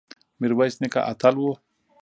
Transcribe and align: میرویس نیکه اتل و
میرویس 0.41 0.75
نیکه 0.81 1.01
اتل 1.11 1.35
و 1.41 1.47